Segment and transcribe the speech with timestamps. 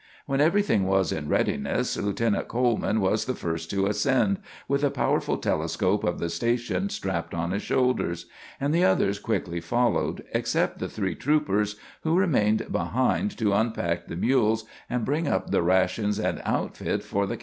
[0.25, 5.37] When everything was in readiness, Lieutenant Coleman was the first to ascend, with the powerful
[5.37, 8.25] telescope of the station strapped on his shoulders;
[8.59, 14.15] and the others quickly followed, except the three troopers who remained behind to unpack the
[14.17, 17.39] mules and bring up the rations and outfit for the camp.